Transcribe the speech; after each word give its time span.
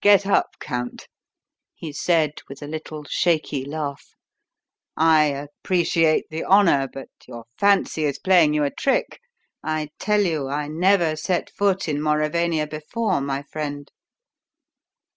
"Get 0.00 0.28
up, 0.28 0.60
Count," 0.60 1.08
he 1.74 1.92
said, 1.92 2.34
with 2.48 2.62
a 2.62 2.68
little 2.68 3.02
shaky 3.08 3.64
laugh. 3.64 4.14
"I 4.96 5.24
appreciate 5.24 6.26
the 6.30 6.44
honour, 6.44 6.86
but 6.86 7.08
your 7.26 7.46
fancy 7.58 8.04
is 8.04 8.20
playing 8.20 8.54
you 8.54 8.62
a 8.62 8.70
trick. 8.70 9.18
I 9.60 9.88
tell 9.98 10.20
you 10.20 10.46
I 10.48 10.68
never 10.68 11.16
set 11.16 11.50
foot 11.50 11.88
in 11.88 12.00
Mauravania 12.00 12.68
before, 12.68 13.20
my 13.20 13.42
friend." 13.42 13.90